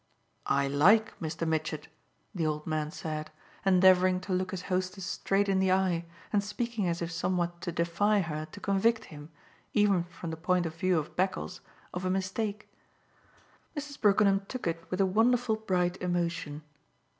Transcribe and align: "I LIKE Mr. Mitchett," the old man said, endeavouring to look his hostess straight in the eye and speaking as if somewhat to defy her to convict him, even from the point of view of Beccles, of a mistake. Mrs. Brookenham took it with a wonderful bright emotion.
"I 0.47 0.67
LIKE 0.67 1.13
Mr. 1.19 1.47
Mitchett," 1.47 1.87
the 2.33 2.47
old 2.47 2.65
man 2.65 2.89
said, 2.89 3.29
endeavouring 3.63 4.19
to 4.21 4.33
look 4.33 4.49
his 4.49 4.63
hostess 4.63 5.05
straight 5.05 5.47
in 5.47 5.59
the 5.59 5.71
eye 5.71 6.05
and 6.33 6.43
speaking 6.43 6.87
as 6.87 7.03
if 7.03 7.11
somewhat 7.11 7.61
to 7.61 7.71
defy 7.71 8.21
her 8.21 8.47
to 8.51 8.59
convict 8.59 9.05
him, 9.13 9.29
even 9.75 10.05
from 10.05 10.31
the 10.31 10.37
point 10.37 10.65
of 10.65 10.73
view 10.73 10.97
of 10.97 11.15
Beccles, 11.15 11.59
of 11.93 12.03
a 12.03 12.09
mistake. 12.09 12.67
Mrs. 13.77 14.01
Brookenham 14.01 14.39
took 14.47 14.65
it 14.65 14.83
with 14.89 15.01
a 15.01 15.05
wonderful 15.05 15.55
bright 15.55 16.01
emotion. 16.01 16.63